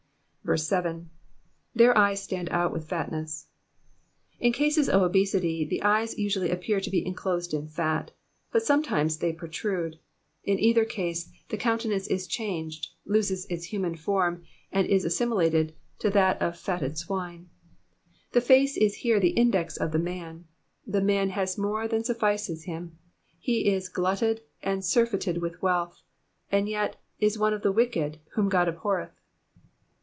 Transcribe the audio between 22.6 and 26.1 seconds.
him; he is glutted and surfeited with wealth,